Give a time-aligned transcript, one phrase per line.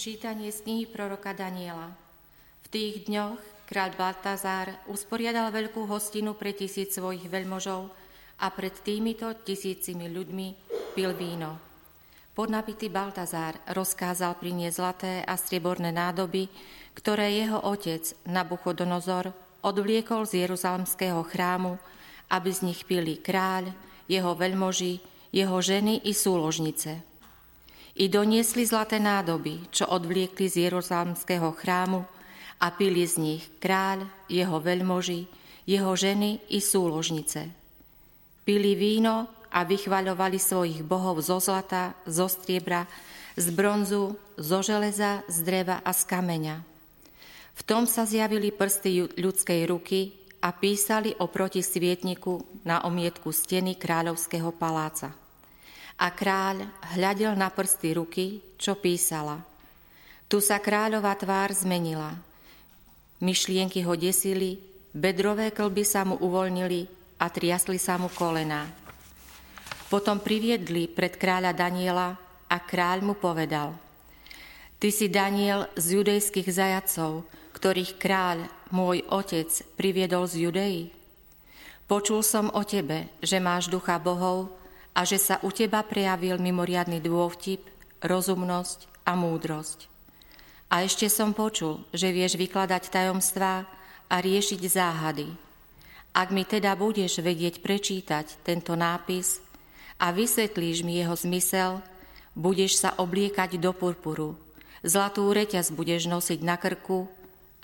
[0.00, 1.92] Čítanie z knihy proroka Daniela.
[2.64, 3.36] V tých dňoch
[3.68, 7.92] kráľ Baltazár usporiadal veľkú hostinu pre tisíc svojich veľmožov
[8.40, 10.48] a pred týmito tisícimi ľuďmi
[10.96, 11.60] pil víno.
[12.32, 16.48] Podnapitý Baltazár rozkázal priniesť zlaté a strieborné nádoby,
[16.96, 21.76] ktoré jeho otec Nabuchodonozor odvliekol z Jeruzalemského chrámu,
[22.32, 23.68] aby z nich pili kráľ,
[24.08, 27.09] jeho veľmoži, jeho ženy i súložnice.
[27.98, 32.06] I doniesli zlaté nádoby, čo odvliekli z Jeruzalemského chrámu
[32.62, 35.26] a pili z nich kráľ, jeho veľmoži,
[35.66, 37.50] jeho ženy i súložnice.
[38.46, 42.86] Pili víno a vychvaľovali svojich bohov zo zlata, zo striebra,
[43.34, 46.56] z bronzu, zo železa, z dreva a z kameňa.
[47.58, 54.48] V tom sa zjavili prsty ľudskej ruky a písali oproti svietniku na omietku steny kráľovského
[54.56, 55.12] paláca.
[56.00, 56.64] A kráľ
[56.96, 59.44] hľadel na prsty ruky, čo písala.
[60.32, 62.16] Tu sa kráľová tvár zmenila.
[63.20, 64.56] Myšlienky ho desili,
[64.96, 66.88] bedrové klby sa mu uvoľnili
[67.20, 68.64] a triasli sa mu kolená.
[69.92, 72.16] Potom priviedli pred kráľa Daniela
[72.48, 73.76] a kráľ mu povedal
[74.80, 80.78] Ty si Daniel z judejských zajacov, ktorých kráľ, môj otec, priviedol z Judei.
[81.84, 84.59] Počul som o tebe, že máš ducha bohov
[85.00, 87.64] a že sa u teba prejavil mimoriadný dôvtip,
[88.04, 89.88] rozumnosť a múdrosť.
[90.68, 93.64] A ešte som počul, že vieš vykladať tajomstvá
[94.12, 95.32] a riešiť záhady.
[96.12, 99.40] Ak mi teda budeš vedieť prečítať tento nápis
[99.96, 101.80] a vysvetlíš mi jeho zmysel,
[102.36, 104.36] budeš sa obliekať do purpuru,
[104.84, 107.08] zlatú reťaz budeš nosiť na krku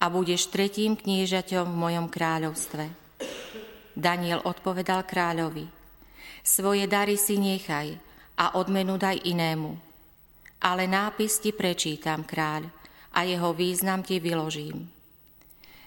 [0.00, 2.84] a budeš tretím kniežaťom v mojom kráľovstve.
[3.92, 5.75] Daniel odpovedal kráľovi,
[6.46, 7.98] svoje dary si nechaj
[8.38, 9.74] a odmenu daj inému.
[10.62, 12.70] Ale nápis ti prečítam, kráľ,
[13.16, 14.86] a jeho význam ti vyložím.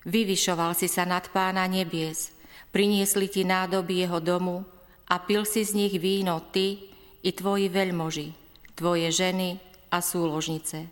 [0.03, 2.33] Vyvyšoval si sa nad pána nebies,
[2.73, 4.65] priniesli ti nádoby jeho domu
[5.07, 6.89] a pil si z nich víno ty
[7.21, 8.33] i tvoji veľmoži,
[8.73, 9.61] tvoje ženy
[9.93, 10.89] a súložnice.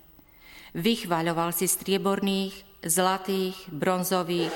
[0.77, 2.53] Vychvaľoval si strieborných,
[2.85, 4.53] zlatých, bronzových,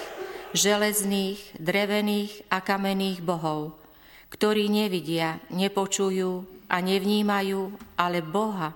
[0.54, 3.74] železných, drevených a kamenných bohov–
[4.32, 8.72] ktorí nevidia, nepočujú a nevnímajú, ale Boha,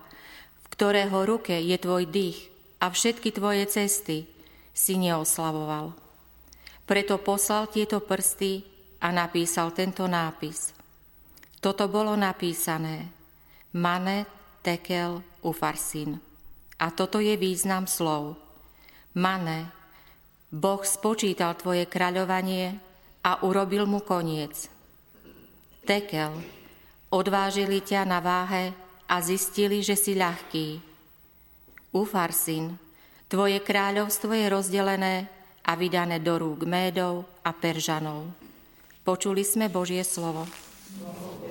[0.61, 2.51] v ktorého ruke je tvoj dých
[2.83, 4.27] a všetky tvoje cesty
[4.75, 5.95] si neoslavoval.
[6.85, 8.61] Preto poslal tieto prsty
[9.01, 10.75] a napísal tento nápis.
[11.63, 13.09] Toto bolo napísané
[13.73, 14.29] Mane
[14.61, 16.19] tekel ufarsin.
[16.75, 18.37] A toto je význam slov.
[19.15, 19.71] Mane,
[20.51, 22.77] Boh spočítal tvoje kráľovanie
[23.23, 24.74] a urobil mu koniec.
[25.85, 26.33] Tekel,
[27.13, 28.73] odvážili ťa na váhe
[29.05, 30.81] a zistili, že si ľahký.
[31.93, 32.73] Ufarsin,
[33.29, 35.29] tvoje kráľovstvo je rozdelené
[35.61, 38.33] a vydané do rúk Médov a Peržanov.
[39.05, 40.49] Počuli sme Božie slovo.
[40.49, 41.45] Slovo.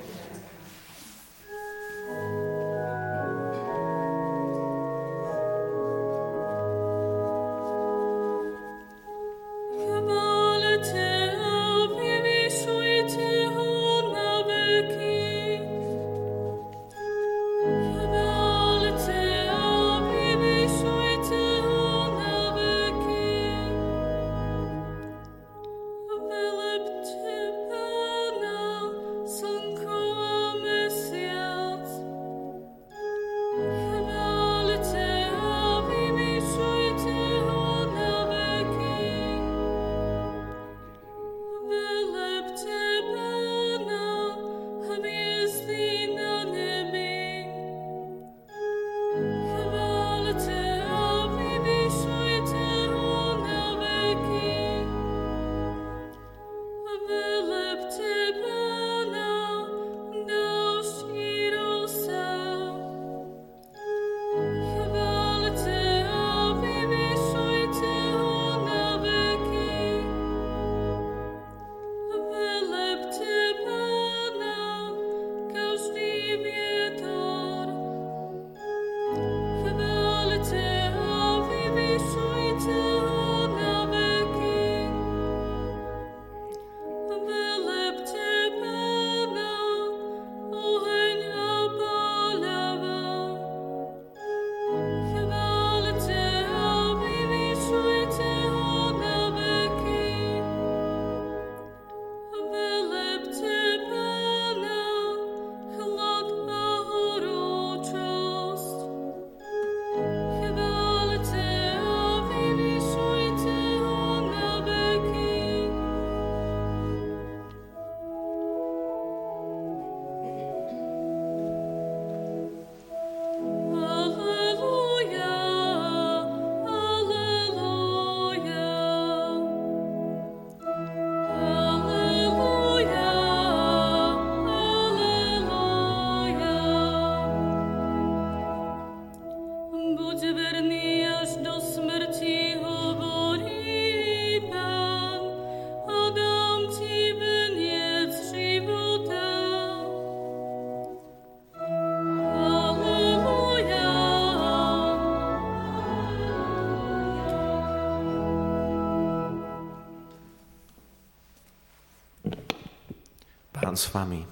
[163.75, 164.23] Pán s vami.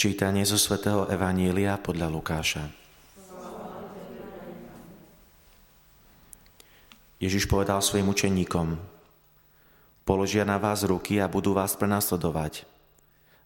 [0.00, 2.72] Čítanie zo svätého Evanília podľa Lukáša.
[7.20, 8.80] Ježiš povedal svojim učeníkom,
[10.08, 12.64] položia na vás ruky a budú vás prenasledovať.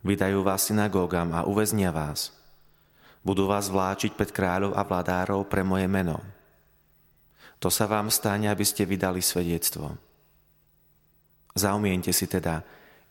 [0.07, 2.31] Vydajú vás synagógam a uväznia vás.
[3.27, 6.23] Budú vás vláčiť pred kráľov a vladárov pre moje meno.
[7.59, 9.99] To sa vám stane, aby ste vydali svedectvo.
[11.59, 12.63] Zaumiente si teda,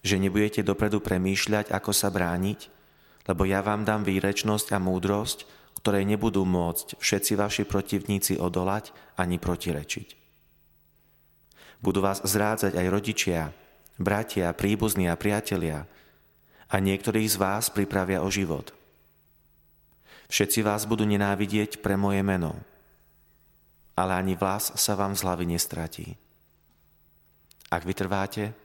[0.06, 2.70] že nebudete dopredu premýšľať, ako sa brániť,
[3.26, 5.50] lebo ja vám dám výrečnosť a múdrosť,
[5.82, 10.08] ktorej nebudú môcť všetci vaši protivníci odolať ani protirečiť.
[11.82, 13.42] Budú vás zrádzať aj rodičia,
[13.98, 15.90] bratia, príbuzní a priatelia
[16.70, 18.78] a niektorí z vás pripravia o život.
[20.30, 22.58] Všetci vás budú nenávidieť pre moje meno,
[23.98, 26.08] ale ani vás sa vám z hlavy nestratí.
[27.70, 28.65] Ak vytrváte,